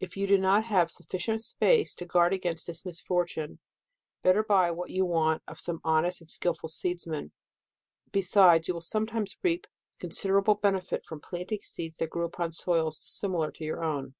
If 0.00 0.16
you 0.16 0.26
have 0.26 0.40
not 0.40 0.90
sufficient 0.90 1.40
space 1.40 1.94
to 1.94 2.04
guard 2.04 2.32
202 2.32 2.36
DECEMBER. 2.36 2.50
against 2.50 2.66
this 2.66 2.84
misfortune, 2.84 3.60
better 4.20 4.42
buy 4.42 4.72
what 4.72 4.90
you 4.90 5.04
may 5.04 5.10
want, 5.10 5.44
of 5.46 5.60
some 5.60 5.80
honest 5.84 6.20
and 6.20 6.28
skilful 6.28 6.68
seeds 6.68 7.06
man. 7.06 7.30
Besides, 8.10 8.66
you 8.66 8.74
will 8.74 8.80
sometimes 8.80 9.36
reap 9.40 9.68
con 10.00 10.10
siderable 10.10 10.60
benefit 10.60 11.04
from 11.04 11.20
planting 11.20 11.60
seeds 11.60 11.98
that 11.98 12.10
grew 12.10 12.24
upon 12.24 12.50
soils 12.50 12.98
dissimilar 12.98 13.52
to 13.52 13.64
your 13.64 13.84
own. 13.84 14.16